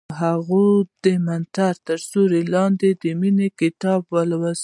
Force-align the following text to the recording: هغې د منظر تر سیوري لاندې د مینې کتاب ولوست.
هغې 0.21 0.67
د 1.03 1.05
منظر 1.27 1.73
تر 1.87 1.99
سیوري 2.09 2.43
لاندې 2.53 2.89
د 3.01 3.03
مینې 3.19 3.47
کتاب 3.59 4.01
ولوست. 4.13 4.59